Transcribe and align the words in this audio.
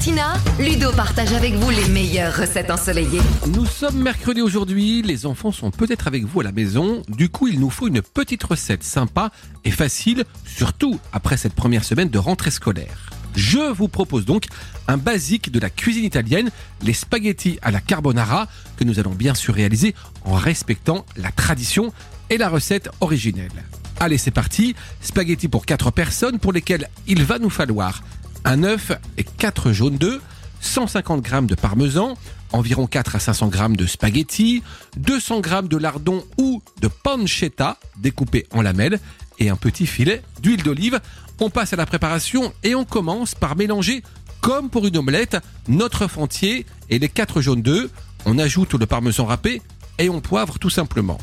Tina, 0.00 0.32
Ludo 0.58 0.92
partage 0.92 1.34
avec 1.34 1.52
vous 1.52 1.68
les 1.68 1.86
meilleures 1.88 2.34
recettes 2.34 2.70
ensoleillées. 2.70 3.20
Nous 3.48 3.66
sommes 3.66 4.02
mercredi 4.02 4.40
aujourd'hui, 4.40 5.02
les 5.02 5.26
enfants 5.26 5.52
sont 5.52 5.70
peut-être 5.70 6.06
avec 6.06 6.24
vous 6.24 6.40
à 6.40 6.44
la 6.44 6.52
maison, 6.52 7.02
du 7.08 7.28
coup 7.28 7.48
il 7.48 7.60
nous 7.60 7.68
faut 7.68 7.86
une 7.86 8.00
petite 8.00 8.42
recette 8.42 8.82
sympa 8.82 9.30
et 9.62 9.70
facile, 9.70 10.24
surtout 10.46 10.98
après 11.12 11.36
cette 11.36 11.52
première 11.52 11.84
semaine 11.84 12.08
de 12.08 12.18
rentrée 12.18 12.50
scolaire. 12.50 13.10
Je 13.36 13.58
vous 13.72 13.88
propose 13.88 14.24
donc 14.24 14.46
un 14.88 14.96
basique 14.96 15.52
de 15.52 15.60
la 15.60 15.68
cuisine 15.68 16.04
italienne, 16.04 16.50
les 16.82 16.94
spaghettis 16.94 17.58
à 17.60 17.70
la 17.70 17.82
carbonara, 17.82 18.48
que 18.78 18.84
nous 18.84 19.00
allons 19.00 19.12
bien 19.12 19.34
sûr 19.34 19.54
réaliser 19.54 19.94
en 20.24 20.32
respectant 20.32 21.04
la 21.18 21.30
tradition 21.30 21.92
et 22.30 22.38
la 22.38 22.48
recette 22.48 22.88
originelle. 23.02 23.52
Allez, 24.02 24.16
c'est 24.16 24.30
parti, 24.30 24.74
spaghettis 25.02 25.48
pour 25.48 25.66
4 25.66 25.90
personnes 25.90 26.38
pour 26.38 26.54
lesquelles 26.54 26.88
il 27.06 27.22
va 27.22 27.38
nous 27.38 27.50
falloir 27.50 28.02
un 28.44 28.62
œuf 28.62 28.92
et 29.16 29.24
4 29.24 29.72
jaunes 29.72 29.96
d'œufs, 29.96 30.20
150 30.60 31.26
g 31.26 31.40
de 31.42 31.54
parmesan, 31.54 32.16
environ 32.52 32.86
4 32.86 33.16
à 33.16 33.18
500 33.18 33.50
g 33.52 33.76
de 33.76 33.86
spaghettis, 33.86 34.62
200 34.96 35.42
g 35.42 35.50
de 35.68 35.76
lardon 35.76 36.24
ou 36.38 36.62
de 36.80 36.88
pancetta 36.88 37.78
découpé 37.98 38.46
en 38.52 38.62
lamelles 38.62 38.98
et 39.38 39.50
un 39.50 39.56
petit 39.56 39.86
filet 39.86 40.22
d'huile 40.42 40.62
d'olive. 40.62 41.00
On 41.40 41.50
passe 41.50 41.72
à 41.72 41.76
la 41.76 41.86
préparation 41.86 42.52
et 42.62 42.74
on 42.74 42.84
commence 42.84 43.34
par 43.34 43.56
mélanger 43.56 44.02
comme 44.40 44.70
pour 44.70 44.86
une 44.86 44.96
omelette 44.96 45.36
notre 45.68 46.18
entier 46.18 46.66
et 46.88 46.98
les 46.98 47.08
4 47.08 47.40
jaunes 47.40 47.62
d'œufs. 47.62 47.90
On 48.26 48.38
ajoute 48.38 48.74
le 48.74 48.86
parmesan 48.86 49.26
râpé 49.26 49.62
et 49.98 50.08
on 50.10 50.20
poivre 50.20 50.58
tout 50.58 50.70
simplement. 50.70 51.18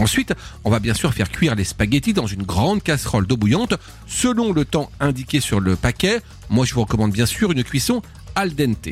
Ensuite, 0.00 0.32
on 0.64 0.70
va 0.70 0.80
bien 0.80 0.94
sûr 0.94 1.12
faire 1.12 1.30
cuire 1.30 1.54
les 1.54 1.64
spaghettis 1.64 2.14
dans 2.14 2.26
une 2.26 2.42
grande 2.42 2.82
casserole 2.82 3.26
d'eau 3.26 3.36
bouillante 3.36 3.74
selon 4.06 4.52
le 4.52 4.64
temps 4.64 4.90
indiqué 4.98 5.40
sur 5.40 5.60
le 5.60 5.76
paquet. 5.76 6.22
Moi, 6.48 6.64
je 6.64 6.72
vous 6.74 6.80
recommande 6.80 7.12
bien 7.12 7.26
sûr 7.26 7.52
une 7.52 7.62
cuisson 7.62 8.00
al 8.34 8.54
dente. 8.54 8.88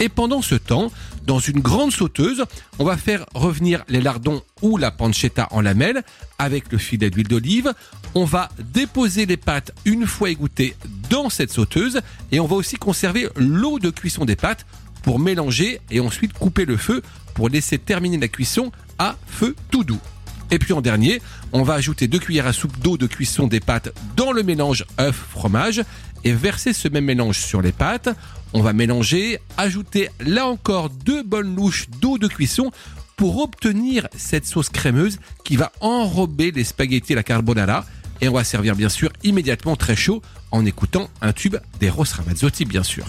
Et 0.00 0.08
pendant 0.08 0.42
ce 0.42 0.54
temps, 0.54 0.92
dans 1.26 1.40
une 1.40 1.58
grande 1.58 1.92
sauteuse, 1.92 2.44
on 2.78 2.84
va 2.84 2.96
faire 2.96 3.26
revenir 3.34 3.84
les 3.88 4.00
lardons 4.00 4.42
ou 4.62 4.76
la 4.76 4.92
pancetta 4.92 5.48
en 5.50 5.60
lamelles 5.60 6.02
avec 6.38 6.70
le 6.70 6.78
filet 6.78 7.10
d'huile 7.10 7.28
d'olive. 7.28 7.72
On 8.14 8.24
va 8.24 8.48
déposer 8.72 9.26
les 9.26 9.36
pâtes 9.36 9.72
une 9.84 10.06
fois 10.06 10.30
égouttées 10.30 10.76
dans 11.10 11.30
cette 11.30 11.50
sauteuse 11.50 12.00
et 12.30 12.38
on 12.38 12.46
va 12.46 12.54
aussi 12.54 12.76
conserver 12.76 13.28
l'eau 13.36 13.80
de 13.80 13.90
cuisson 13.90 14.24
des 14.24 14.36
pâtes 14.36 14.66
pour 15.02 15.18
mélanger 15.18 15.80
et 15.90 15.98
ensuite 15.98 16.32
couper 16.32 16.64
le 16.64 16.76
feu 16.76 17.02
pour 17.34 17.48
laisser 17.48 17.78
terminer 17.78 18.18
la 18.18 18.28
cuisson 18.28 18.70
à 18.98 19.16
feu 19.26 19.56
tout 19.70 19.82
doux. 19.82 20.00
Et 20.54 20.58
puis 20.60 20.72
en 20.72 20.80
dernier, 20.80 21.20
on 21.52 21.64
va 21.64 21.74
ajouter 21.74 22.06
deux 22.06 22.20
cuillères 22.20 22.46
à 22.46 22.52
soupe 22.52 22.78
d'eau 22.78 22.96
de 22.96 23.08
cuisson 23.08 23.48
des 23.48 23.58
pâtes 23.58 23.92
dans 24.14 24.30
le 24.30 24.44
mélange 24.44 24.84
œuf-fromage 25.00 25.82
et 26.22 26.32
verser 26.32 26.72
ce 26.72 26.86
même 26.86 27.06
mélange 27.06 27.40
sur 27.40 27.60
les 27.60 27.72
pâtes. 27.72 28.08
On 28.52 28.62
va 28.62 28.72
mélanger, 28.72 29.40
ajouter 29.56 30.10
là 30.20 30.46
encore 30.46 30.90
deux 30.90 31.24
bonnes 31.24 31.56
louches 31.56 31.88
d'eau 32.00 32.18
de 32.18 32.28
cuisson 32.28 32.70
pour 33.16 33.42
obtenir 33.42 34.06
cette 34.16 34.46
sauce 34.46 34.68
crémeuse 34.68 35.18
qui 35.42 35.56
va 35.56 35.72
enrober 35.80 36.52
les 36.52 36.62
spaghettis 36.62 37.14
à 37.14 37.16
la 37.16 37.24
carbonara. 37.24 37.84
Et 38.20 38.28
on 38.28 38.34
va 38.34 38.44
servir 38.44 38.76
bien 38.76 38.88
sûr 38.88 39.10
immédiatement 39.24 39.74
très 39.74 39.96
chaud 39.96 40.22
en 40.52 40.64
écoutant 40.64 41.10
un 41.20 41.32
tube 41.32 41.56
des 41.80 41.90
Ramazzotti 41.90 42.64
bien 42.64 42.84
sûr. 42.84 43.06